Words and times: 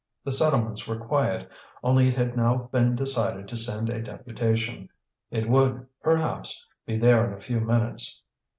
The 0.23 0.31
settlements 0.31 0.87
were 0.87 0.95
quiet; 0.97 1.47
only 1.83 2.07
it 2.07 2.15
had 2.15 2.35
now 2.35 2.67
been 2.71 2.95
decided 2.95 3.47
to 3.49 3.55
send 3.55 3.87
a 3.91 4.01
deputation. 4.01 4.89
It 5.29 5.47
would, 5.47 5.85
perhaps, 6.01 6.65
be 6.87 6.97
there 6.97 7.23
in 7.27 7.33
a 7.33 7.39
few 7.39 7.59
minutes. 7.59 8.23